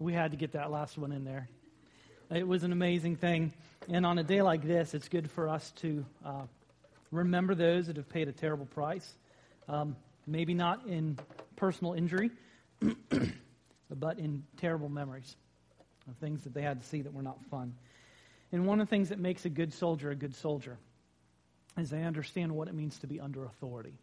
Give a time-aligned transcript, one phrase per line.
[0.00, 1.46] We had to get that last one in there.
[2.34, 3.52] It was an amazing thing.
[3.86, 6.46] And on a day like this, it's good for us to uh,
[7.10, 9.12] remember those that have paid a terrible price.
[9.68, 11.18] Um, maybe not in
[11.54, 12.30] personal injury,
[13.90, 15.36] but in terrible memories
[16.08, 17.74] of things that they had to see that were not fun.
[18.52, 20.78] And one of the things that makes a good soldier a good soldier
[21.76, 23.98] is they understand what it means to be under authority.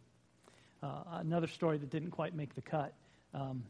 [0.80, 2.94] Uh, another story that didn't quite make the cut.
[3.34, 3.64] Um,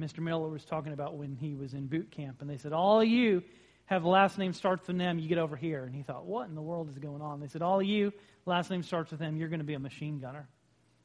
[0.00, 0.18] Mr.
[0.18, 3.08] Miller was talking about when he was in boot camp, and they said, All of
[3.08, 3.42] you
[3.86, 5.84] have last name starts with them, you get over here.
[5.84, 7.40] And he thought, What in the world is going on?
[7.40, 8.12] They said, All of you,
[8.46, 10.48] last name starts with them, you're going to be a machine gunner.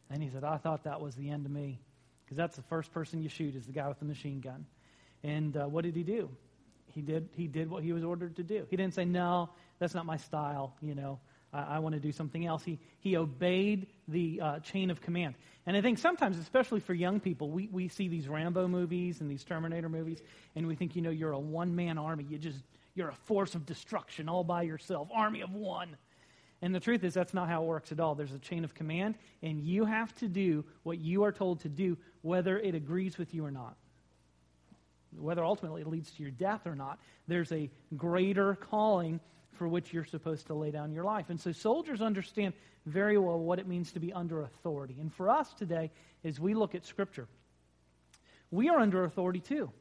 [0.09, 1.79] And he said, I thought that was the end of me.
[2.25, 4.65] Because that's the first person you shoot is the guy with the machine gun.
[5.23, 6.29] And uh, what did he do?
[6.93, 8.65] He did, he did what he was ordered to do.
[8.69, 11.19] He didn't say, No, that's not my style, you know.
[11.53, 12.63] I, I want to do something else.
[12.63, 15.35] He, he obeyed the uh, chain of command.
[15.65, 19.29] And I think sometimes, especially for young people, we, we see these Rambo movies and
[19.29, 20.21] these Terminator movies,
[20.55, 22.25] and we think, you know, you're a one man army.
[22.27, 22.63] You just,
[22.95, 25.95] you're a force of destruction all by yourself, army of one.
[26.61, 28.15] And the truth is, that's not how it works at all.
[28.15, 31.69] There's a chain of command, and you have to do what you are told to
[31.69, 33.75] do, whether it agrees with you or not.
[35.17, 39.19] Whether ultimately it leads to your death or not, there's a greater calling
[39.53, 41.29] for which you're supposed to lay down your life.
[41.29, 42.53] And so soldiers understand
[42.85, 44.95] very well what it means to be under authority.
[44.99, 45.91] And for us today,
[46.23, 47.27] as we look at Scripture,
[48.51, 49.71] we are under authority too.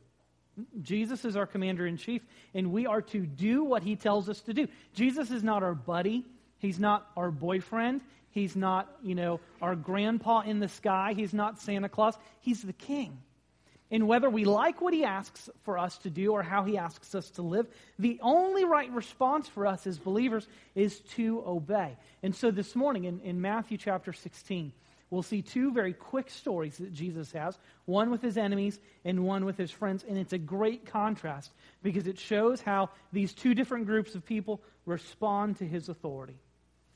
[0.82, 4.40] Jesus is our commander in chief, and we are to do what he tells us
[4.42, 4.66] to do.
[4.92, 6.24] Jesus is not our buddy,
[6.58, 11.60] he's not our boyfriend, he's not, you know, our grandpa in the sky, he's not
[11.60, 13.18] Santa Claus, he's the king
[13.90, 17.14] in whether we like what he asks for us to do or how he asks
[17.14, 17.66] us to live,
[17.98, 21.96] the only right response for us as believers is to obey.
[22.22, 24.72] And so this morning in, in Matthew chapter 16,
[25.10, 29.46] we'll see two very quick stories that Jesus has one with his enemies and one
[29.46, 30.04] with his friends.
[30.06, 31.50] And it's a great contrast
[31.82, 36.36] because it shows how these two different groups of people respond to his authority.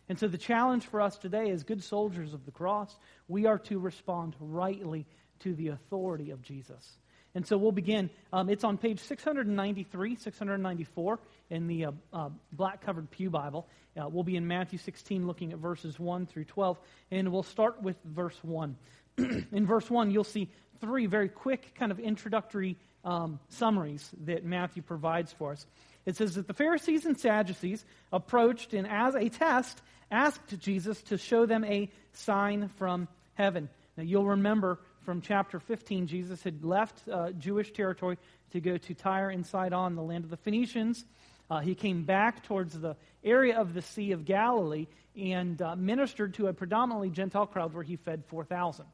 [0.09, 2.95] And so the challenge for us today as good soldiers of the cross,
[3.29, 5.07] we are to respond rightly
[5.43, 6.99] to the authority of Jesus.
[7.35, 8.11] And so we'll begin.
[8.33, 11.19] Um, it's on page 693, 694
[11.51, 13.67] in the uh, uh, black covered Pew Bible.
[13.97, 16.79] Uh, we'll be in Matthew 16 looking at verses 1 through 12.
[17.11, 18.77] And we'll start with verse 1.
[19.19, 20.51] in verse 1, you'll see
[20.81, 25.67] three very quick kind of introductory um, summaries that Matthew provides for us.
[26.05, 31.17] It says that the Pharisees and Sadducees approached and, as a test, asked Jesus to
[31.17, 33.69] show them a sign from heaven.
[33.97, 38.19] Now, you'll remember from chapter 15, Jesus had left uh, Jewish territory
[38.53, 41.05] to go to Tyre and Sidon, the land of the Phoenicians.
[41.51, 44.87] Uh, he came back towards the area of the Sea of Galilee
[45.17, 48.87] and uh, ministered to a predominantly Gentile crowd where he fed 4,000.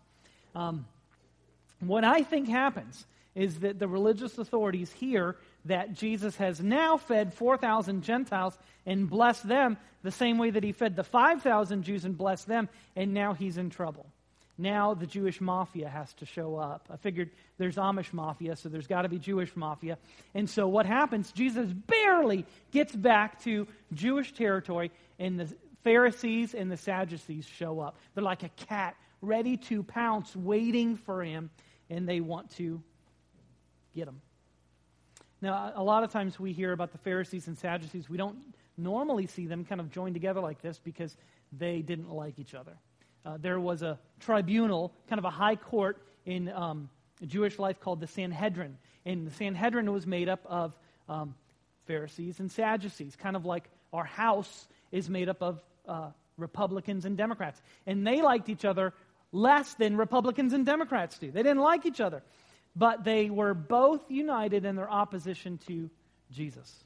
[0.55, 0.87] Um,
[1.81, 3.07] what I think happens
[3.37, 9.47] is that the religious authorities hear that Jesus has now fed 4,000 Gentiles and blessed
[9.47, 13.35] them the same way that he fed the 5,000 Jews and blessed them, and now
[13.35, 14.07] he's in trouble
[14.59, 16.89] now the Jewish mafia has to show up.
[16.91, 19.99] I figured there's Amish mafia, so there's got to be Jewish mafia.
[20.35, 21.31] And so what happens?
[21.31, 25.49] Jesus barely gets back to Jewish territory, and the
[25.85, 27.97] Pharisees and the Sadducees show up.
[28.15, 31.51] They're like a cat ready to pounce, waiting for him,
[31.89, 32.83] and they want to
[33.95, 34.21] get him.
[35.41, 38.11] Now, a lot of times we hear about the Pharisees and Sadducees.
[38.11, 38.39] We don't
[38.77, 41.17] normally see them kind of joined together like this because
[41.53, 42.77] they didn't like each other
[43.25, 46.89] uh, there was a tribunal, kind of a high court in um,
[47.27, 48.77] Jewish life called the Sanhedrin.
[49.05, 50.77] And the Sanhedrin was made up of
[51.09, 51.35] um,
[51.87, 57.17] Pharisees and Sadducees, kind of like our house is made up of uh, Republicans and
[57.17, 57.61] Democrats.
[57.87, 58.93] And they liked each other
[59.33, 61.31] less than Republicans and Democrats do.
[61.31, 62.23] They didn't like each other.
[62.77, 65.91] But they were both united in their opposition to
[66.31, 66.85] Jesus.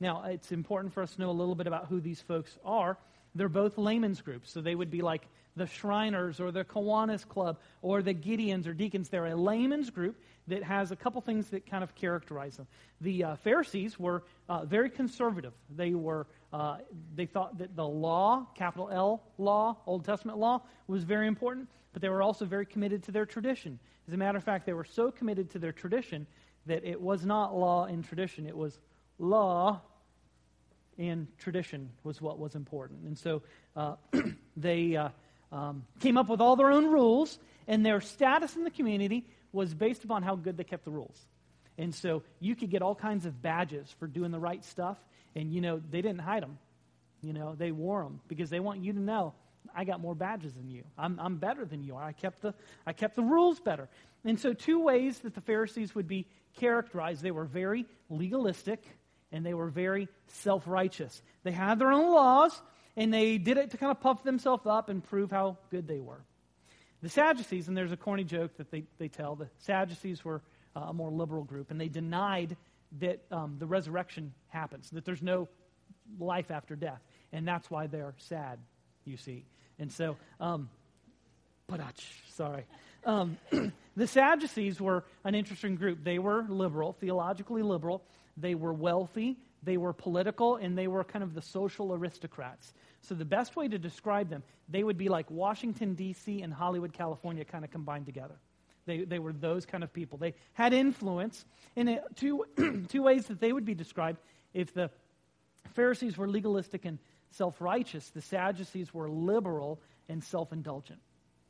[0.00, 2.98] Now, it's important for us to know a little bit about who these folks are.
[3.38, 5.22] They're both layman's groups, so they would be like
[5.54, 9.08] the Shriners or the Kiwanis Club or the Gideons or Deacons.
[9.08, 12.66] They're a layman's group that has a couple things that kind of characterize them.
[13.00, 15.52] The uh, Pharisees were uh, very conservative.
[15.76, 16.78] They were uh,
[17.14, 22.02] they thought that the law, capital L law, Old Testament law, was very important, but
[22.02, 23.78] they were also very committed to their tradition.
[24.08, 26.26] As a matter of fact, they were so committed to their tradition
[26.66, 28.80] that it was not law and tradition; it was
[29.20, 29.80] law
[30.98, 33.04] and tradition was what was important.
[33.04, 33.42] And so
[33.76, 33.94] uh,
[34.56, 35.10] they uh,
[35.52, 39.72] um, came up with all their own rules, and their status in the community was
[39.74, 41.18] based upon how good they kept the rules.
[41.78, 44.98] And so you could get all kinds of badges for doing the right stuff,
[45.34, 46.58] and you know, they didn't hide them.
[47.22, 49.34] You know, they wore them because they want you to know
[49.74, 50.84] I got more badges than you.
[50.96, 52.02] I'm, I'm better than you are.
[52.02, 52.54] I kept, the,
[52.86, 53.88] I kept the rules better.
[54.24, 58.82] And so, two ways that the Pharisees would be characterized, they were very legalistic
[59.32, 61.22] and they were very self righteous.
[61.42, 62.60] They had their own laws,
[62.96, 66.00] and they did it to kind of puff themselves up and prove how good they
[66.00, 66.20] were.
[67.02, 70.42] The Sadducees, and there's a corny joke that they, they tell, the Sadducees were
[70.74, 72.56] uh, a more liberal group, and they denied
[73.00, 75.48] that um, the resurrection happens, that there's no
[76.18, 77.00] life after death.
[77.32, 78.58] And that's why they're sad,
[79.04, 79.44] you see.
[79.78, 80.70] And so, um,
[82.34, 82.64] sorry.
[83.04, 83.38] Um,
[83.96, 86.02] the Sadducees were an interesting group.
[86.02, 88.02] They were liberal, theologically liberal.
[88.40, 92.72] They were wealthy, they were political, and they were kind of the social aristocrats.
[93.02, 96.92] So, the best way to describe them, they would be like Washington, D.C., and Hollywood,
[96.92, 98.36] California kind of combined together.
[98.86, 100.18] They, they were those kind of people.
[100.18, 101.44] They had influence
[101.76, 102.44] in two,
[102.88, 104.18] two ways that they would be described.
[104.54, 104.90] If the
[105.74, 106.98] Pharisees were legalistic and
[107.32, 111.00] self righteous, the Sadducees were liberal and self indulgent.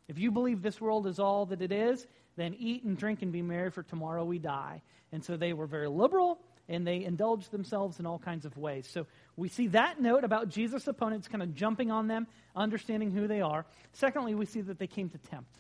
[0.09, 2.07] If you believe this world is all that it is,
[2.37, 4.83] then eat and drink and be merry, for tomorrow we die.
[5.13, 8.89] And so they were very liberal and they indulge themselves in all kinds of ways.
[8.91, 9.07] So
[9.37, 13.41] we see that note about Jesus' opponents kind of jumping on them, understanding who they
[13.41, 13.65] are.
[13.93, 15.55] Secondly, we see that they came to tempt.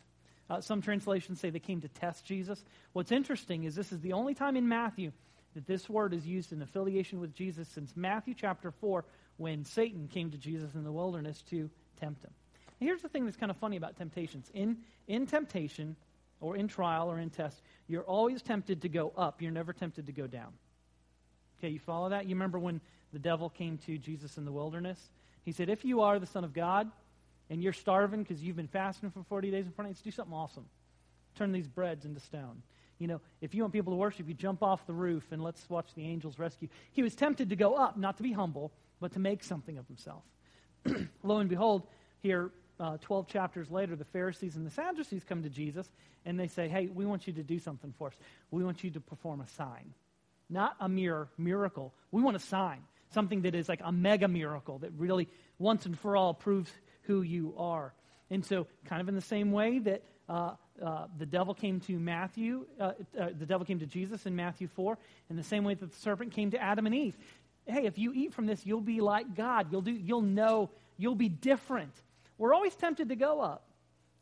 [0.50, 2.64] Uh, some translations say they came to test Jesus.
[2.93, 5.12] What's interesting is this is the only time in Matthew
[5.55, 9.05] that this word is used in affiliation with Jesus since Matthew chapter 4
[9.37, 11.70] when Satan came to Jesus in the wilderness to
[12.00, 12.31] tempt him.
[12.81, 14.50] And here's the thing that's kind of funny about temptations.
[14.55, 15.96] In, in temptation,
[16.40, 19.43] or in trial, or in test, you're always tempted to go up.
[19.43, 20.52] You're never tempted to go down.
[21.58, 22.25] Okay, you follow that?
[22.26, 22.81] You remember when
[23.12, 24.99] the devil came to Jesus in the wilderness?
[25.44, 26.90] He said, If you are the Son of God
[27.50, 30.34] and you're starving because you've been fasting for 40 days front of you, do something
[30.34, 30.66] awesome.
[31.37, 32.62] Turn these breads into stone.
[32.99, 35.69] You know, if you want people to worship, you jump off the roof and let's
[35.70, 36.69] watch the angels rescue.
[36.93, 39.87] He was tempted to go up, not to be humble, but to make something of
[39.87, 40.22] himself.
[41.22, 41.87] Lo and behold,
[42.20, 42.50] here,
[42.81, 45.88] uh, 12 chapters later, the Pharisees and the Sadducees come to Jesus
[46.25, 48.14] and they say, Hey, we want you to do something for us.
[48.50, 49.94] We want you to perform a sign.
[50.50, 51.92] Not a mere miracle.
[52.10, 52.80] We want a sign,
[53.12, 55.28] something that is like a mega miracle that really,
[55.58, 56.70] once and for all, proves
[57.02, 57.92] who you are.
[58.30, 60.52] And so, kind of in the same way that uh,
[60.82, 64.68] uh, the devil came to Matthew, uh, uh the devil came to Jesus in Matthew
[64.68, 64.98] 4,
[65.30, 67.16] in the same way that the serpent came to Adam and Eve.
[67.66, 69.68] Hey, if you eat from this, you'll be like God.
[69.70, 71.92] You'll, do, you'll know, you'll be different.
[72.38, 73.64] We're always tempted to go up.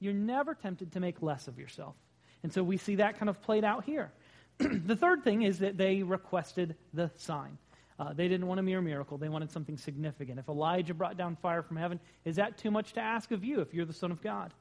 [0.01, 1.95] You're never tempted to make less of yourself.
[2.43, 4.11] And so we see that kind of played out here.
[4.59, 7.59] the third thing is that they requested the sign.
[7.99, 9.17] Uh, they didn't want a mere miracle.
[9.17, 10.39] They wanted something significant.
[10.39, 13.61] If Elijah brought down fire from heaven, is that too much to ask of you
[13.61, 14.53] if you're the Son of God?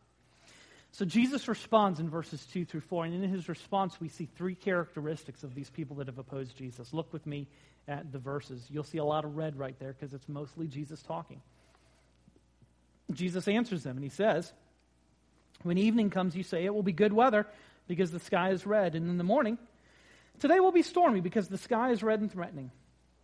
[0.91, 3.05] So Jesus responds in verses 2 through 4.
[3.05, 6.93] And in his response, we see three characteristics of these people that have opposed Jesus.
[6.93, 7.47] Look with me
[7.89, 8.65] at the verses.
[8.69, 11.41] You'll see a lot of red right there because it's mostly Jesus talking.
[13.11, 14.53] Jesus answers them and he says,
[15.63, 17.45] When evening comes, you say it will be good weather
[17.89, 18.95] because the sky is red.
[18.95, 19.57] And in the morning,
[20.39, 22.71] Today will be stormy because the sky is red and threatening.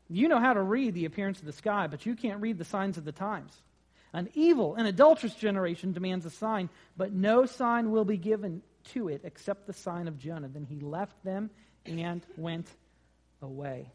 [0.09, 2.65] You know how to read the appearance of the sky, but you can't read the
[2.65, 3.53] signs of the times.
[4.13, 8.61] An evil and adulterous generation demands a sign, but no sign will be given
[8.93, 10.49] to it except the sign of Jonah.
[10.49, 11.49] Then he left them
[11.85, 12.67] and went
[13.41, 13.89] away.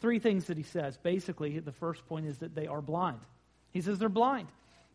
[0.00, 0.98] Three things that he says.
[0.98, 3.20] Basically, the first point is that they are blind.
[3.70, 4.48] He says they're blind.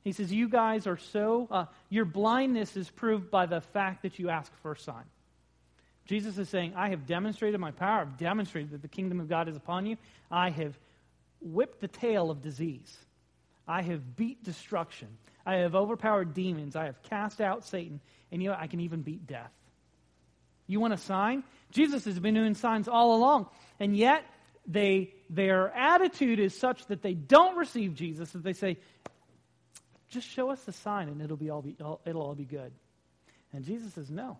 [0.04, 4.19] He says, You guys are so, uh, your blindness is proved by the fact that
[4.19, 5.06] you ask for a sign.
[6.07, 8.01] Jesus is saying, I have demonstrated my power.
[8.01, 9.97] I've demonstrated that the kingdom of God is upon you.
[10.31, 10.78] I have
[11.42, 12.97] whipped the tail of disease.
[13.68, 15.09] I have beat destruction.
[15.45, 16.76] I have overpowered demons.
[16.76, 17.99] I have cast out Satan.
[18.31, 19.52] And you know, I can even beat death.
[20.66, 21.44] You want a sign?
[21.71, 23.47] Jesus has been doing signs all along.
[23.80, 24.23] And yet,
[24.66, 28.78] they, their attitude is such that they don't receive Jesus, that they say,
[30.09, 32.71] just show us the sign and it'll, be all be, it'll all be good.
[33.54, 34.37] And Jesus says, no.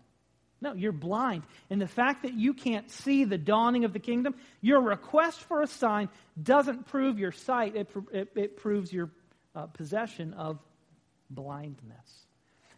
[0.60, 1.44] No, you're blind.
[1.70, 5.62] And the fact that you can't see the dawning of the kingdom, your request for
[5.62, 6.08] a sign
[6.40, 9.10] doesn't prove your sight, it, it, it proves your
[9.54, 10.58] uh, possession of
[11.30, 12.26] blindness.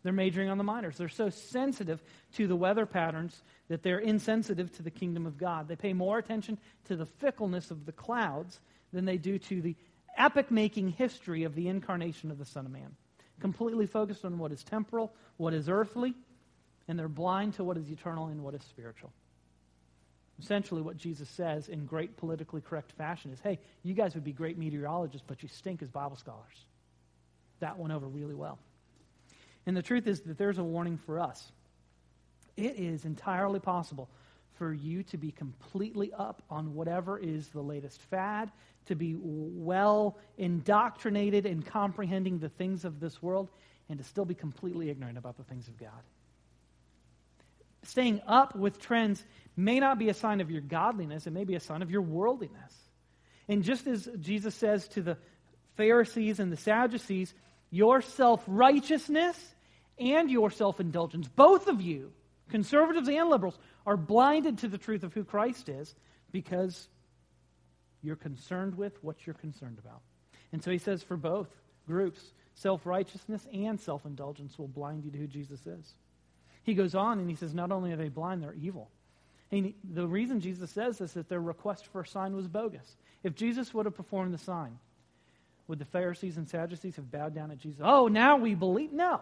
[0.02, 0.96] They're majoring on the minors.
[0.96, 2.02] They're so sensitive
[2.34, 5.68] to the weather patterns that they're insensitive to the kingdom of God.
[5.68, 8.60] They pay more attention to the fickleness of the clouds
[8.92, 9.76] than they do to the
[10.16, 12.96] epic making history of the incarnation of the Son of Man.
[13.40, 16.14] Completely focused on what is temporal, what is earthly,
[16.90, 19.12] and they're blind to what is eternal and what is spiritual.
[20.42, 24.32] Essentially, what Jesus says in great politically correct fashion is hey, you guys would be
[24.32, 26.66] great meteorologists, but you stink as Bible scholars.
[27.60, 28.58] That went over really well.
[29.66, 31.52] And the truth is that there's a warning for us.
[32.56, 34.08] It is entirely possible
[34.58, 38.50] for you to be completely up on whatever is the latest fad,
[38.86, 43.48] to be well indoctrinated in comprehending the things of this world,
[43.88, 46.02] and to still be completely ignorant about the things of God
[47.84, 49.22] staying up with trends
[49.56, 52.02] may not be a sign of your godliness, it may be a sign of your
[52.02, 52.74] worldliness.
[53.48, 55.16] And just as Jesus says to the
[55.76, 57.34] Pharisees and the Sadducees,
[57.70, 59.36] your self righteousness
[59.98, 62.12] and your self indulgence, both of you,
[62.48, 65.94] conservatives and liberals, are blinded to the truth of who Christ is
[66.32, 66.88] because
[68.02, 70.00] you're concerned with what you're concerned about.
[70.52, 71.48] And so he says for both
[71.86, 72.20] groups,
[72.54, 75.94] self righteousness and self indulgence will blind you to who Jesus is.
[76.70, 78.88] He goes on and he says, not only are they blind, they're evil.
[79.50, 82.94] And the reason Jesus says this is that their request for a sign was bogus.
[83.24, 84.78] If Jesus would have performed the sign,
[85.66, 87.80] would the Pharisees and Sadducees have bowed down at Jesus?
[87.82, 88.92] Oh, now we believe?
[88.92, 89.20] No.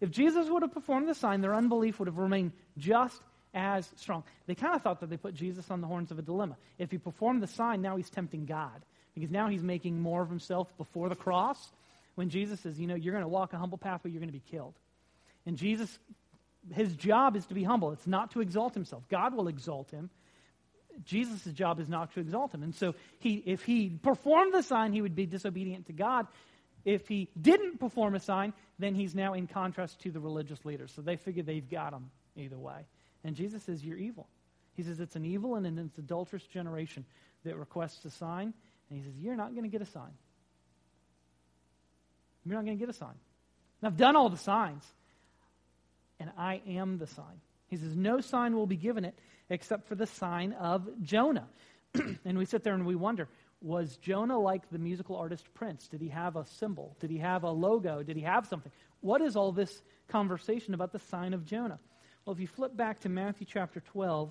[0.00, 3.22] If Jesus would have performed the sign, their unbelief would have remained just
[3.54, 4.24] as strong.
[4.48, 6.56] They kind of thought that they put Jesus on the horns of a dilemma.
[6.80, 8.82] If he performed the sign, now he's tempting God
[9.14, 11.70] because now he's making more of himself before the cross.
[12.16, 14.32] When Jesus says, you know, you're going to walk a humble path, but you're going
[14.32, 14.74] to be killed.
[15.46, 15.96] And Jesus,
[16.72, 17.92] his job is to be humble.
[17.92, 19.04] It's not to exalt himself.
[19.08, 20.10] God will exalt him.
[21.04, 22.62] Jesus' job is not to exalt him.
[22.62, 26.26] And so he, if he performed the sign, he would be disobedient to God.
[26.84, 30.92] If he didn't perform a sign, then he's now in contrast to the religious leaders.
[30.94, 32.86] So they figure they've got him either way.
[33.24, 34.26] And Jesus says, You're evil.
[34.74, 37.04] He says, It's an evil and an adulterous generation
[37.44, 38.54] that requests a sign.
[38.90, 40.12] And he says, You're not going to get a sign.
[42.44, 43.14] You're not going to get a sign.
[43.80, 44.84] And I've done all the signs,
[46.20, 47.40] and I am the sign.
[47.68, 49.18] He says, No sign will be given it
[49.50, 51.48] except for the sign of Jonah.
[52.24, 53.28] and we sit there and we wonder,
[53.60, 55.88] was Jonah like the musical artist Prince?
[55.88, 56.96] Did he have a symbol?
[57.00, 58.02] Did he have a logo?
[58.02, 58.70] Did he have something?
[59.00, 61.78] What is all this conversation about the sign of Jonah?
[62.24, 64.30] Well, if you flip back to Matthew chapter 12,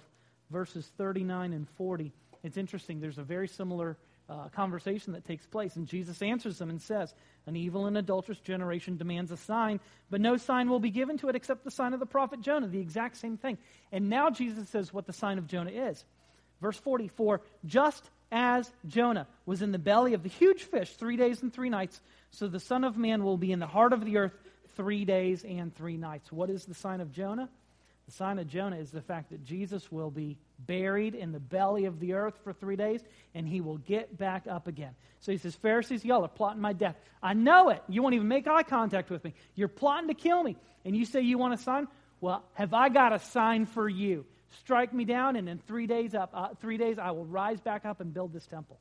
[0.50, 2.14] verses 39 and 40,
[2.44, 3.00] it's interesting.
[3.00, 3.98] There's a very similar
[4.30, 7.14] uh, conversation that takes place, and Jesus answers them and says,
[7.46, 9.80] An evil and adulterous generation demands a sign,
[10.10, 12.68] but no sign will be given to it except the sign of the prophet Jonah.
[12.68, 13.58] The exact same thing.
[13.92, 16.04] And now Jesus says what the sign of Jonah is.
[16.62, 21.42] Verse 44 Just as Jonah was in the belly of the huge fish three days
[21.42, 24.18] and three nights, so the Son of Man will be in the heart of the
[24.18, 24.34] earth
[24.76, 26.32] three days and three nights.
[26.32, 27.50] What is the sign of Jonah?
[28.06, 31.86] The sign of Jonah is the fact that Jesus will be buried in the belly
[31.86, 33.02] of the earth for three days
[33.36, 34.96] and he will get back up again.
[35.20, 36.96] So he says, Pharisees, y'all are plotting my death.
[37.22, 37.84] I know it.
[37.88, 39.34] You won't even make eye contact with me.
[39.56, 40.58] You're plotting to kill me.
[40.86, 41.88] And you say you want a sign?
[42.22, 44.26] Well, have I got a sign for you?
[44.62, 47.86] Strike me down, and in three days up, uh, three days I will rise back
[47.86, 48.80] up and build this temple.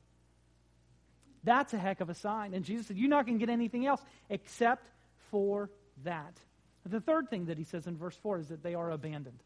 [1.43, 2.53] That's a heck of a sign.
[2.53, 4.87] And Jesus said, You're not going to get anything else except
[5.29, 5.69] for
[6.03, 6.39] that.
[6.85, 9.39] The third thing that he says in verse 4 is that they are abandoned.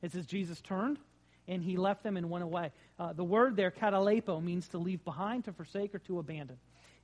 [0.00, 0.98] It says Jesus turned
[1.48, 2.70] and he left them and went away.
[2.98, 6.56] Uh, the word there, katalepo, means to leave behind, to forsake, or to abandon.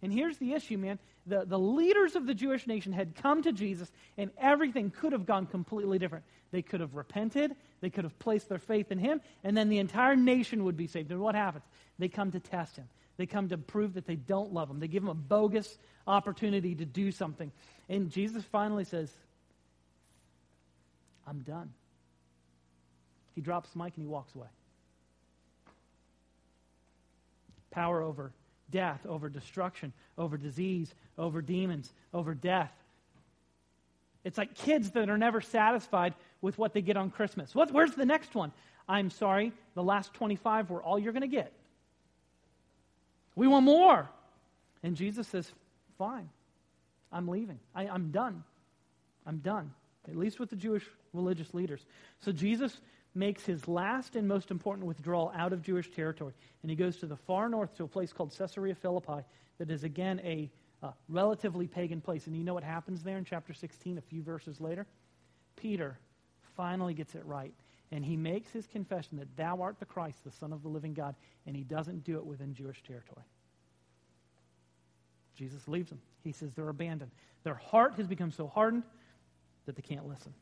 [0.03, 0.99] And here's the issue, man.
[1.27, 5.27] The, the leaders of the Jewish nation had come to Jesus, and everything could have
[5.27, 6.25] gone completely different.
[6.53, 9.79] They could have repented, they could have placed their faith in him, and then the
[9.79, 11.11] entire nation would be saved.
[11.11, 11.65] And what happens?
[11.99, 12.89] They come to test him.
[13.19, 14.81] They come to prove that they don't love him.
[14.81, 17.53] They give him a bogus opportunity to do something.
[17.89, 19.13] And Jesus finally says,
[21.27, 21.71] I'm done.
[23.35, 24.49] He drops mic and he walks away.
[27.71, 28.33] Power over
[28.71, 32.73] death, over destruction, over disease, over demons, over death.
[34.25, 37.55] It's like kids that are never satisfied with what they get on Christmas.
[37.55, 38.53] What, where's the next one?
[38.89, 41.53] I'm sorry, the last 25 were all you're going to get.
[43.35, 44.09] We want more.
[44.83, 45.51] And Jesus says,
[45.97, 46.29] Fine,
[47.13, 47.59] I'm leaving.
[47.75, 48.43] I, I'm done.
[49.27, 49.73] I'm done,
[50.09, 51.85] at least with the Jewish religious leaders.
[52.21, 52.81] So Jesus
[53.15, 56.33] makes his last and most important withdrawal out of Jewish territory.
[56.63, 59.25] And he goes to the far north to a place called Caesarea Philippi
[59.59, 60.51] that is, again, a
[60.83, 62.27] uh, relatively pagan place.
[62.27, 64.87] And you know what happens there in chapter 16, a few verses later?
[65.57, 65.99] Peter
[66.57, 67.53] finally gets it right.
[67.93, 70.95] And he makes his confession that thou art the Christ, the Son of the living
[70.95, 71.17] God.
[71.47, 73.25] And he doesn't do it within Jewish territory.
[75.37, 76.01] Jesus leaves them.
[76.23, 77.11] He says they're abandoned.
[77.43, 78.85] Their heart has become so hardened
[79.67, 80.33] that they can't listen.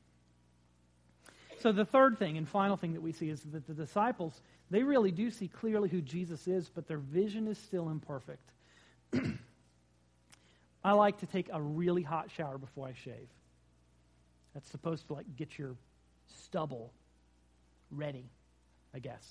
[1.60, 4.82] So the third thing and final thing that we see is that the disciples, they
[4.82, 8.52] really do see clearly who Jesus is, but their vision is still imperfect.
[10.84, 13.28] I like to take a really hot shower before I shave.
[14.54, 15.74] That's supposed to like get your
[16.44, 16.92] stubble
[17.90, 18.30] ready,
[18.94, 19.26] I guess.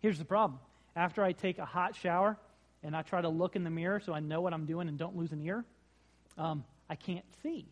[0.00, 0.60] Here's the problem.
[0.94, 2.36] After I take a hot shower
[2.82, 4.98] and I try to look in the mirror so I know what I'm doing and
[4.98, 5.64] don't lose an ear,
[6.36, 7.66] um, I can't see.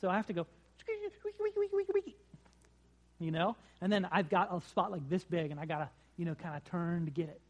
[0.00, 0.46] So I have to go
[3.24, 3.56] you know?
[3.80, 6.34] And then I've got a spot like this big, and I got to, you know,
[6.34, 7.40] kind of turn to get it.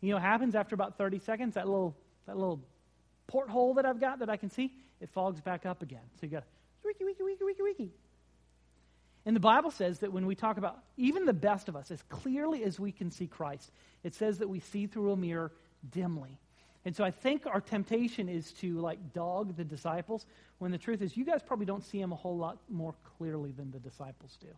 [0.00, 1.54] You know what happens after about 30 seconds?
[1.54, 1.94] That little,
[2.26, 2.60] that little
[3.26, 6.02] porthole that I've got that I can see, it fogs back up again.
[6.20, 6.44] So you got
[6.84, 7.90] wiki, wiki, wiki, wiki, wiki.
[9.26, 12.02] And the Bible says that when we talk about even the best of us, as
[12.08, 13.70] clearly as we can see Christ,
[14.02, 15.50] it says that we see through a mirror
[15.90, 16.38] dimly.
[16.84, 20.26] And so I think our temptation is to like dog the disciples
[20.58, 23.52] when the truth is you guys probably don't see him a whole lot more clearly
[23.52, 24.48] than the disciples do.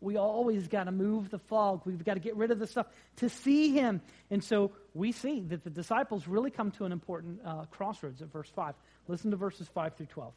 [0.00, 1.82] We always got to move the fog.
[1.84, 2.86] We've got to get rid of the stuff
[3.16, 4.02] to see him.
[4.30, 8.30] And so we see that the disciples really come to an important uh, crossroads at
[8.30, 8.74] verse 5.
[9.08, 10.32] Listen to verses 5 through 12.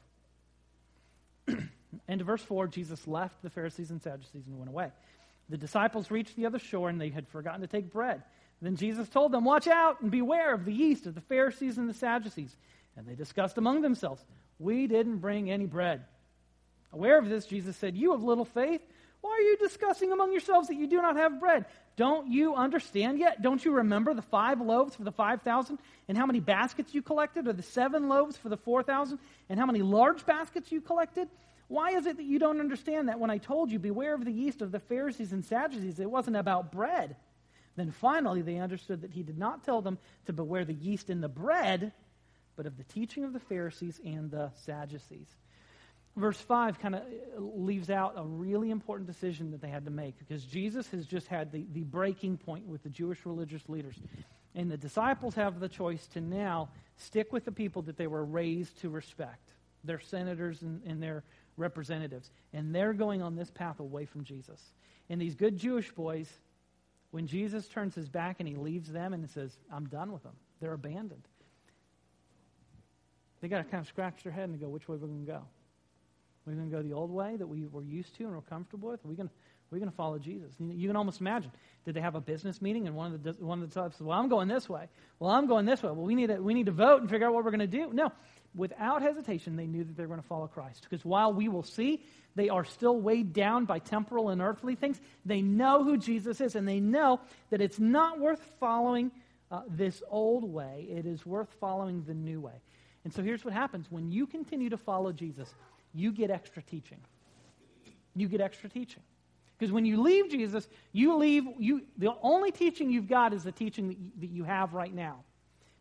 [2.07, 4.91] and to verse 4, Jesus left the Pharisees and Sadducees and went away.
[5.49, 8.23] The disciples reached the other shore and they had forgotten to take bread.
[8.61, 11.89] Then Jesus told them, Watch out and beware of the yeast of the Pharisees and
[11.89, 12.55] the Sadducees.
[12.97, 14.23] And they discussed among themselves,
[14.57, 16.05] We didn't bring any bread.
[16.91, 18.81] Aware of this, Jesus said, You have little faith.
[19.21, 21.65] Why are you discussing among yourselves that you do not have bread?
[21.97, 23.41] Don't you understand yet?
[23.41, 27.47] Don't you remember the five loaves for the 5,000 and how many baskets you collected,
[27.47, 31.27] or the seven loaves for the 4,000 and how many large baskets you collected?
[31.67, 34.31] Why is it that you don't understand that when I told you, beware of the
[34.31, 37.17] yeast of the Pharisees and Sadducees, it wasn't about bread?
[37.75, 41.21] Then finally they understood that he did not tell them to beware the yeast in
[41.21, 41.91] the bread,
[42.55, 45.35] but of the teaching of the Pharisees and the Sadducees
[46.15, 49.91] verse 5 kind of uh, leaves out a really important decision that they had to
[49.91, 53.95] make because Jesus has just had the, the breaking point with the Jewish religious leaders.
[54.55, 58.25] And the disciples have the choice to now stick with the people that they were
[58.25, 59.51] raised to respect,
[59.83, 61.23] their senators and, and their
[61.55, 62.31] representatives.
[62.53, 64.59] And they're going on this path away from Jesus.
[65.09, 66.29] And these good Jewish boys,
[67.11, 70.35] when Jesus turns his back and he leaves them and says, I'm done with them,
[70.59, 71.27] they're abandoned.
[73.41, 75.25] They got to kind of scratch their head and go, which way are we're going
[75.25, 75.41] to go?
[76.45, 78.41] Are we going to go the old way that we were used to and we're
[78.41, 79.03] comfortable with?
[79.05, 80.53] Are we going to, are we going to follow Jesus?
[80.59, 81.51] You can almost imagine.
[81.85, 84.07] Did they have a business meeting and one of the one of the disciples said,
[84.07, 84.87] "Well, I'm going this way.
[85.19, 85.91] Well, I'm going this way.
[85.91, 87.67] Well, we need to we need to vote and figure out what we're going to
[87.67, 88.11] do." No,
[88.55, 91.63] without hesitation, they knew that they were going to follow Christ because while we will
[91.63, 92.03] see
[92.35, 96.55] they are still weighed down by temporal and earthly things, they know who Jesus is
[96.55, 97.19] and they know
[97.49, 99.11] that it's not worth following
[99.51, 100.87] uh, this old way.
[100.89, 102.61] It is worth following the new way.
[103.03, 105.53] And so here's what happens when you continue to follow Jesus
[105.93, 106.99] you get extra teaching.
[108.15, 109.03] You get extra teaching.
[109.57, 113.51] Because when you leave Jesus, you leave, you, the only teaching you've got is the
[113.51, 115.23] teaching that you, that you have right now.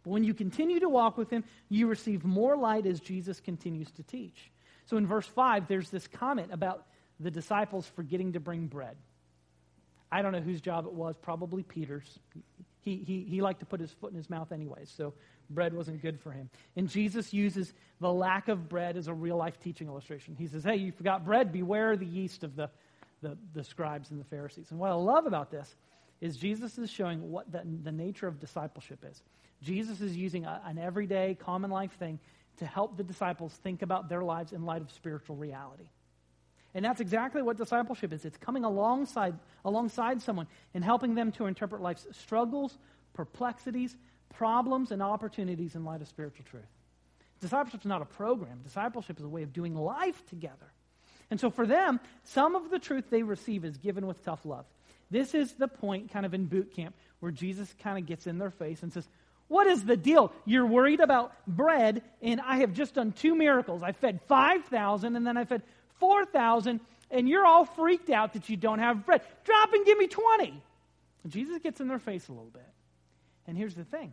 [0.02, 3.90] But when you continue to walk with him, you receive more light as Jesus continues
[3.92, 4.50] to teach.
[4.86, 6.86] So in verse 5, there's this comment about
[7.20, 8.96] the disciples forgetting to bring bread.
[10.10, 12.18] I don't know whose job it was, probably Peter's.
[12.80, 15.12] He, he, he liked to put his foot in his mouth anyway, so
[15.50, 16.50] bread wasn't good for him.
[16.76, 20.36] And Jesus uses the lack of bread as a real life teaching illustration.
[20.38, 22.70] He says, Hey, you forgot bread, beware the yeast of the,
[23.22, 24.70] the, the scribes and the Pharisees.
[24.70, 25.76] And what I love about this
[26.20, 29.22] is Jesus is showing what the, the nature of discipleship is.
[29.62, 32.18] Jesus is using a, an everyday, common life thing
[32.58, 35.88] to help the disciples think about their lives in light of spiritual reality.
[36.74, 38.24] And that's exactly what discipleship is.
[38.24, 42.76] It's coming alongside, alongside someone and helping them to interpret life's struggles,
[43.14, 43.96] perplexities,
[44.30, 46.64] problems, and opportunities in light of spiritual truth.
[47.40, 50.72] Discipleship is not a program, discipleship is a way of doing life together.
[51.30, 54.64] And so for them, some of the truth they receive is given with tough love.
[55.10, 58.38] This is the point, kind of in boot camp, where Jesus kind of gets in
[58.38, 59.06] their face and says,
[59.48, 60.32] What is the deal?
[60.44, 63.82] You're worried about bread, and I have just done two miracles.
[63.82, 65.62] I fed 5,000, and then I fed
[65.98, 69.22] 4,000, and you're all freaked out that you don't have bread.
[69.44, 70.62] Drop and give me 20.
[71.24, 72.62] And Jesus gets in their face a little bit.
[73.48, 74.12] And here's the thing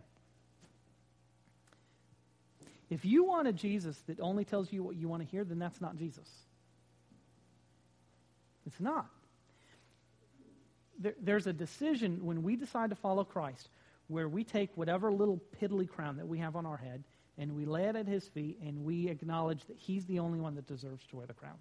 [2.89, 5.59] if you want a Jesus that only tells you what you want to hear, then
[5.59, 6.29] that's not Jesus.
[8.65, 9.07] It's not.
[10.97, 13.67] There, there's a decision when we decide to follow Christ
[14.07, 17.03] where we take whatever little piddly crown that we have on our head
[17.37, 20.55] and we lay it at his feet and we acknowledge that he's the only one
[20.55, 21.57] that deserves to wear the crown.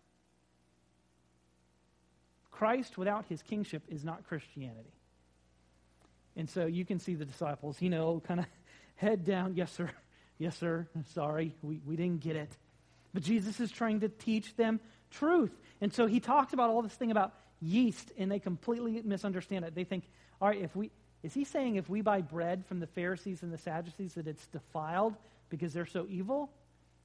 [2.52, 4.92] Christ without his kingship is not Christianity.
[6.36, 8.46] And so you can see the disciples, you know, kind of
[8.96, 9.54] head down.
[9.54, 9.90] Yes, sir.
[10.36, 10.88] Yes, sir.
[11.14, 12.50] Sorry, we, we didn't get it.
[13.14, 14.80] But Jesus is trying to teach them
[15.12, 15.52] truth.
[15.80, 19.76] And so he talks about all this thing about yeast, and they completely misunderstand it.
[19.76, 20.02] They think,
[20.40, 20.90] all right, if we,
[21.22, 24.46] is he saying if we buy bread from the Pharisees and the Sadducees that it's
[24.48, 25.14] defiled
[25.50, 26.50] because they're so evil?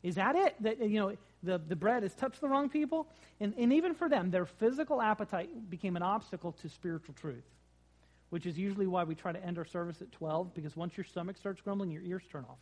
[0.01, 0.55] Is that it?
[0.61, 3.07] That, you know, the, the bread has touched the wrong people?
[3.39, 7.43] And, and even for them, their physical appetite became an obstacle to spiritual truth,
[8.29, 11.03] which is usually why we try to end our service at 12, because once your
[11.03, 12.57] stomach starts grumbling, your ears turn off.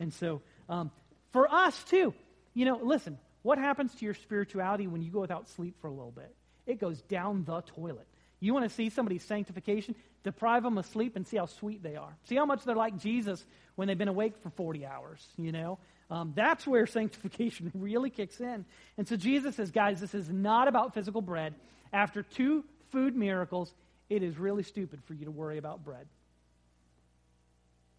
[0.00, 0.90] And so, um,
[1.32, 2.14] for us too,
[2.54, 5.92] you know, listen, what happens to your spirituality when you go without sleep for a
[5.92, 6.34] little bit?
[6.66, 8.06] It goes down the toilet.
[8.40, 9.94] You want to see somebody's sanctification?
[10.24, 12.16] Deprive them of sleep and see how sweet they are.
[12.24, 13.44] See how much they're like Jesus
[13.76, 15.78] when they've been awake for 40 hours, you know?
[16.10, 18.64] Um, that's where sanctification really kicks in.
[18.98, 21.54] And so Jesus says, guys, this is not about physical bread.
[21.92, 23.72] After two food miracles,
[24.08, 26.06] it is really stupid for you to worry about bread.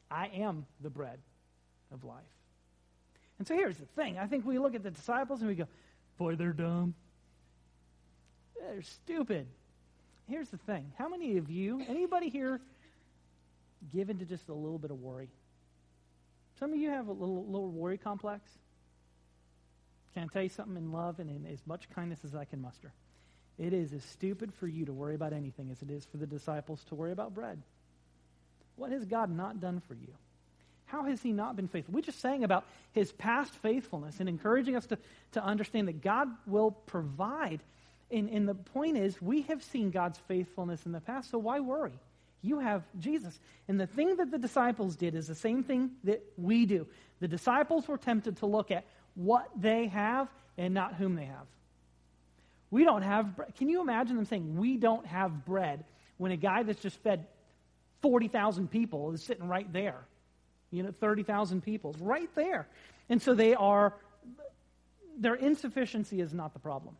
[0.10, 1.20] I am the bread
[1.92, 2.22] of life.
[3.40, 4.18] And so here's the thing.
[4.18, 5.68] I think we look at the disciples and we go,
[6.18, 6.94] boy, they're dumb.
[8.60, 9.48] They're stupid.
[10.30, 10.92] Here's the thing.
[10.98, 12.62] How many of you, anybody here,
[13.92, 15.30] given to just a little bit of worry?
[16.60, 18.50] Some of you have a little, little worry complex.
[20.14, 22.62] Can I tell you something in love and in as much kindness as I can
[22.62, 22.94] muster?
[23.60, 26.26] It is as stupid for you to worry about anything as it is for the
[26.26, 27.62] disciples to worry about bread.
[28.76, 30.14] What has God not done for you?
[30.86, 31.94] How has he not been faithful?
[31.94, 34.98] We just sang about his past faithfulness and encouraging us to,
[35.34, 37.62] to understand that God will provide.
[38.12, 41.60] And, and the point is, we have seen God's faithfulness in the past, so why
[41.60, 41.94] worry?
[42.42, 43.40] You have Jesus.
[43.68, 46.86] And the thing that the disciples did is the same thing that we do.
[47.22, 48.86] The disciples were tempted to look at
[49.16, 51.48] what they have and not whom they have.
[52.74, 53.56] We don't have bread.
[53.56, 55.84] Can you imagine them saying, We don't have bread
[56.18, 57.28] when a guy that's just fed
[58.02, 60.00] 40,000 people is sitting right there?
[60.72, 62.68] You know, 30,000 people, right there.
[63.10, 63.94] And so they are,
[65.20, 66.98] their insufficiency is not the problem.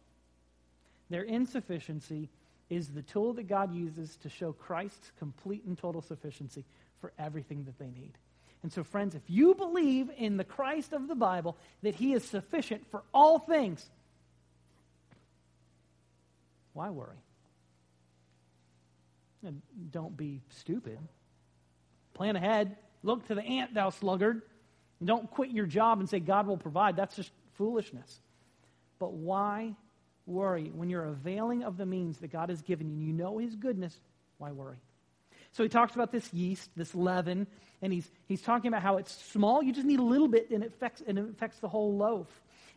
[1.10, 2.30] Their insufficiency
[2.70, 6.66] is the tool that God uses to show Christ's complete and total sufficiency
[7.02, 8.12] for everything that they need.
[8.62, 12.24] And so, friends, if you believe in the Christ of the Bible, that he is
[12.24, 13.90] sufficient for all things,
[16.74, 17.18] why worry?
[19.46, 20.98] And don't be stupid.
[22.14, 22.78] Plan ahead.
[23.04, 24.42] Look to the ant, thou sluggard.
[25.00, 26.96] And don't quit your job and say, God will provide.
[26.96, 28.20] That's just foolishness.
[29.00, 29.76] But why
[30.26, 32.96] worry when you're availing of the means that God has given you?
[32.96, 33.96] And you know His goodness.
[34.38, 34.78] Why worry?
[35.54, 37.46] So he talks about this yeast, this leaven,
[37.82, 39.62] and he's, he's talking about how it's small.
[39.62, 42.28] You just need a little bit, and it affects, and it affects the whole loaf.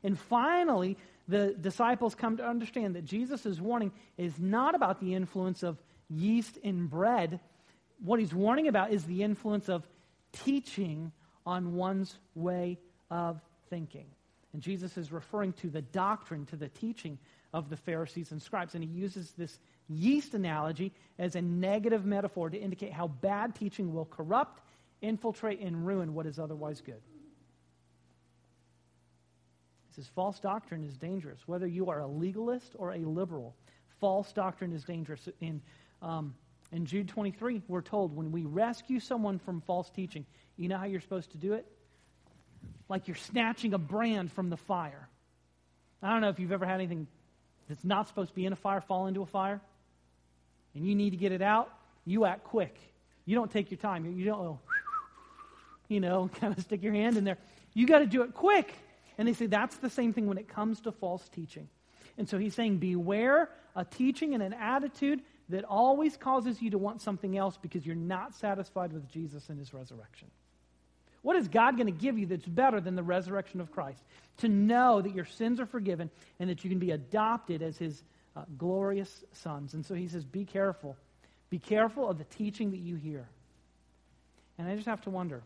[0.02, 0.96] And finally,
[1.28, 5.78] the disciples come to understand that Jesus' warning is not about the influence of
[6.08, 7.40] yeast in bread.
[8.04, 9.86] What he's warning about is the influence of
[10.32, 11.12] teaching
[11.44, 12.78] on one's way
[13.10, 14.06] of thinking.
[14.52, 17.18] And Jesus is referring to the doctrine, to the teaching
[17.52, 18.74] of the Pharisees and scribes.
[18.74, 23.92] And he uses this yeast analogy as a negative metaphor to indicate how bad teaching
[23.92, 24.62] will corrupt,
[25.02, 27.00] infiltrate, and ruin what is otherwise good
[29.96, 31.40] says false doctrine is dangerous.
[31.46, 33.56] Whether you are a legalist or a liberal,
[33.98, 35.28] false doctrine is dangerous.
[35.40, 35.62] In,
[36.02, 36.34] um,
[36.70, 40.84] in Jude 23, we're told when we rescue someone from false teaching, you know how
[40.84, 41.66] you're supposed to do it?
[42.88, 45.08] Like you're snatching a brand from the fire.
[46.02, 47.06] I don't know if you've ever had anything
[47.68, 49.60] that's not supposed to be in a fire fall into a fire,
[50.74, 51.72] and you need to get it out.
[52.04, 52.76] You act quick.
[53.24, 54.04] You don't take your time.
[54.06, 54.58] You don't,
[55.88, 57.38] you know, kind of stick your hand in there.
[57.72, 58.74] You got to do it quick.
[59.18, 61.68] And they say that's the same thing when it comes to false teaching.
[62.18, 66.78] And so he's saying, beware a teaching and an attitude that always causes you to
[66.78, 70.28] want something else because you're not satisfied with Jesus and his resurrection.
[71.22, 74.02] What is God going to give you that's better than the resurrection of Christ?
[74.38, 78.02] To know that your sins are forgiven and that you can be adopted as his
[78.36, 79.74] uh, glorious sons.
[79.74, 80.96] And so he says, be careful.
[81.50, 83.26] Be careful of the teaching that you hear.
[84.58, 85.42] And I just have to wonder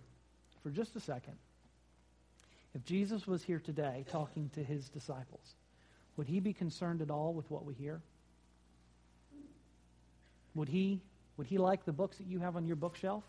[0.62, 1.36] for just a second
[2.74, 5.54] if Jesus was here today talking to his disciples,
[6.16, 8.00] would he be concerned at all with what we hear?
[10.54, 11.00] Would he,
[11.36, 13.24] would he like the books that you have on your bookshelf?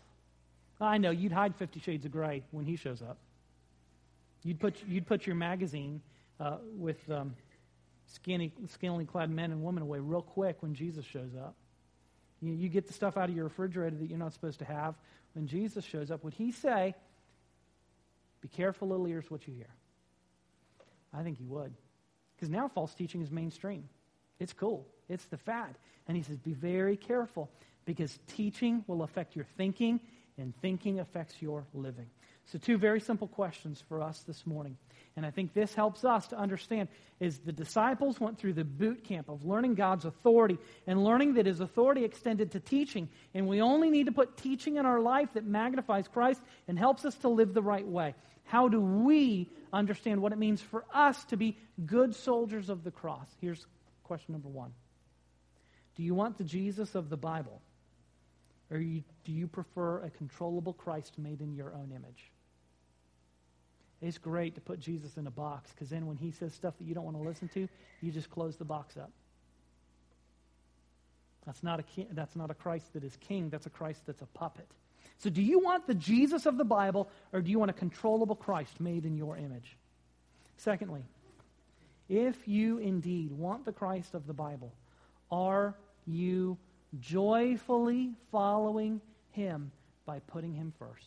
[0.80, 3.18] I know you'd hide Fifty Shades of Grey when he shows up.
[4.42, 6.02] You'd put, you'd put your magazine
[6.40, 7.36] uh, with um,
[8.06, 11.54] skinny, scantily clad men and women away real quick when Jesus shows up.
[12.40, 14.96] You, you get the stuff out of your refrigerator that you're not supposed to have
[15.34, 16.24] when Jesus shows up.
[16.24, 16.94] Would he say,
[18.42, 19.70] be careful, little ears, what you hear.
[21.14, 21.72] I think he would.
[22.36, 23.88] Because now false teaching is mainstream.
[24.38, 24.86] It's cool.
[25.08, 25.76] It's the fad.
[26.08, 27.48] And he says, be very careful
[27.84, 30.00] because teaching will affect your thinking,
[30.38, 32.06] and thinking affects your living.
[32.46, 34.76] So, two very simple questions for us this morning.
[35.14, 36.88] And I think this helps us to understand
[37.20, 41.46] is the disciples went through the boot camp of learning God's authority and learning that
[41.46, 43.08] his authority extended to teaching.
[43.34, 47.04] And we only need to put teaching in our life that magnifies Christ and helps
[47.04, 48.14] us to live the right way.
[48.44, 52.90] How do we understand what it means for us to be good soldiers of the
[52.90, 53.28] cross?
[53.40, 53.66] Here's
[54.04, 54.72] question number one
[55.96, 57.60] Do you want the Jesus of the Bible?
[58.70, 62.30] Or you, do you prefer a controllable Christ made in your own image?
[64.00, 66.84] It's great to put Jesus in a box because then when he says stuff that
[66.84, 67.68] you don't want to listen to,
[68.00, 69.10] you just close the box up.
[71.46, 74.26] That's not, a that's not a Christ that is king, that's a Christ that's a
[74.26, 74.68] puppet.
[75.22, 78.34] So, do you want the Jesus of the Bible, or do you want a controllable
[78.34, 79.76] Christ made in your image?
[80.56, 81.04] Secondly,
[82.08, 84.72] if you indeed want the Christ of the Bible,
[85.30, 85.76] are
[86.08, 86.58] you
[87.00, 89.70] joyfully following him
[90.06, 91.06] by putting him first?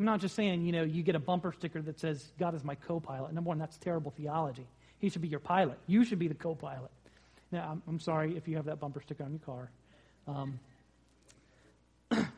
[0.00, 2.64] I'm not just saying, you know, you get a bumper sticker that says, God is
[2.64, 3.34] my co pilot.
[3.34, 4.66] Number one, that's terrible theology.
[4.98, 5.78] He should be your pilot.
[5.86, 6.90] You should be the co pilot.
[7.52, 9.70] Now, I'm, I'm, sorry if you have that bumper sticker on your car.
[10.26, 10.58] Um,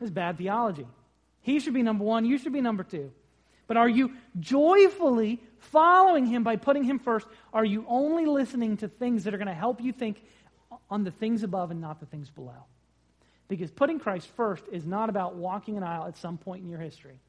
[0.01, 0.87] it's bad theology.
[1.41, 2.25] He should be number one.
[2.25, 3.11] You should be number two.
[3.67, 7.27] But are you joyfully following him by putting him first?
[7.53, 10.21] Are you only listening to things that are going to help you think
[10.89, 12.65] on the things above and not the things below?
[13.49, 16.79] Because putting Christ first is not about walking an aisle at some point in your
[16.79, 17.19] history.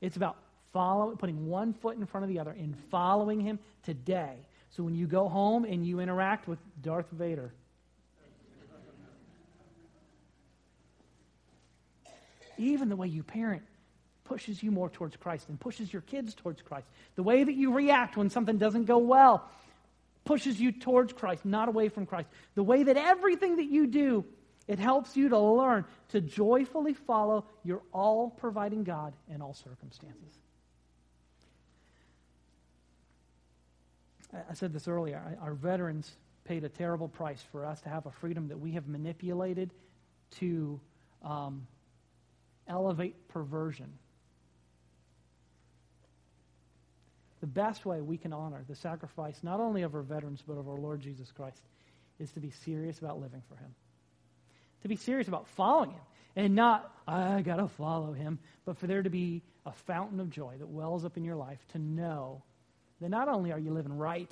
[0.00, 0.36] It's about
[0.72, 4.36] following, putting one foot in front of the other and following him today.
[4.70, 7.52] So when you go home and you interact with Darth Vader,
[12.62, 13.62] even the way you parent
[14.24, 16.86] pushes you more towards Christ and pushes your kids towards Christ.
[17.16, 19.48] The way that you react when something doesn't go well
[20.24, 22.28] pushes you towards Christ, not away from Christ.
[22.54, 24.24] The way that everything that you do,
[24.68, 30.38] it helps you to learn to joyfully follow your all providing God in all circumstances.
[34.32, 35.20] I said this earlier.
[35.42, 36.10] Our veterans
[36.44, 39.70] paid a terrible price for us to have a freedom that we have manipulated
[40.38, 40.80] to
[41.22, 41.66] um,
[42.68, 43.92] elevate perversion.
[47.40, 50.68] The best way we can honor the sacrifice, not only of our veterans, but of
[50.68, 51.60] our Lord Jesus Christ,
[52.20, 53.74] is to be serious about living for Him.
[54.82, 56.00] To be serious about following Him.
[56.36, 60.30] And not, I got to follow Him, but for there to be a fountain of
[60.30, 62.42] joy that wells up in your life to know
[63.00, 64.30] that not only are you living right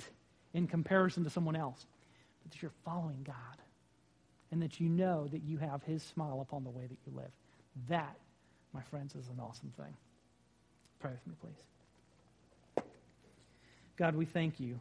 [0.53, 1.85] in comparison to someone else,
[2.41, 3.35] but that you're following God.
[4.51, 7.31] And that you know that you have His smile upon the way that you live.
[7.89, 8.15] That,
[8.73, 9.93] my friends, is an awesome thing.
[10.99, 12.83] Pray with me, please.
[13.97, 14.79] God, we thank you.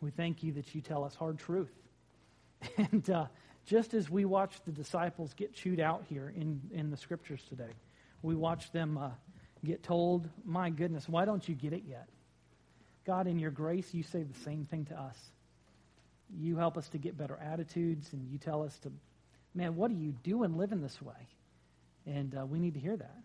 [0.00, 1.72] We thank you that you tell us hard truth.
[2.76, 3.26] And uh,
[3.64, 7.72] just as we watch the disciples get chewed out here in, in the scriptures today,
[8.22, 9.10] we watch them uh,
[9.64, 12.08] get told, My goodness, why don't you get it yet?
[13.04, 15.16] God, in your grace, you say the same thing to us.
[16.36, 18.92] You help us to get better attitudes, and you tell us to,
[19.56, 21.14] man, what are you doing living this way?
[22.06, 23.16] And uh, we need to hear that.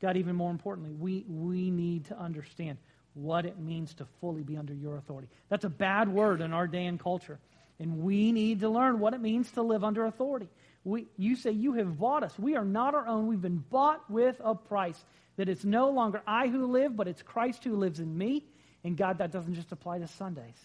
[0.00, 2.78] God, even more importantly, we, we need to understand
[3.14, 5.28] what it means to fully be under your authority.
[5.48, 7.38] That's a bad word in our day and culture.
[7.78, 10.48] And we need to learn what it means to live under authority.
[10.84, 12.38] We, you say you have bought us.
[12.38, 13.26] We are not our own.
[13.26, 15.02] We've been bought with a price.
[15.36, 18.44] That it's no longer I who live, but it's Christ who lives in me.
[18.84, 20.60] And God, that doesn't just apply to Sundays.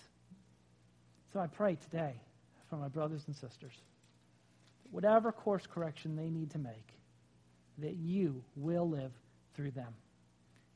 [1.34, 2.14] So I pray today
[2.70, 3.74] for my brothers and sisters,
[4.92, 6.94] whatever course correction they need to make,
[7.80, 9.12] that you will live
[9.56, 9.94] through them.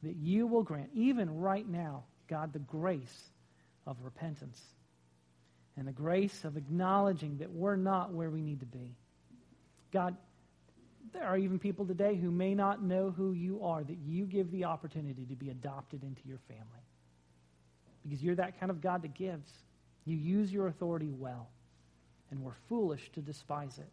[0.04, 3.30] That you will grant, even right now, God, the grace
[3.86, 4.62] of repentance
[5.78, 8.96] and the grace of acknowledging that we're not where we need to be.
[9.92, 10.16] God,
[11.14, 14.52] there are even people today who may not know who you are, that you give
[14.52, 16.64] the opportunity to be adopted into your family.
[18.04, 19.50] Because you're that kind of God that gives.
[20.06, 21.48] You use your authority well,
[22.32, 23.90] and we're foolish to despise it.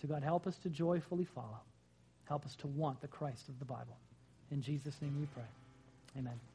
[0.00, 1.60] So, God, help us to joyfully follow.
[2.24, 3.98] Help us to want the Christ of the Bible.
[4.50, 5.44] In Jesus' name we pray.
[6.18, 6.49] Amen.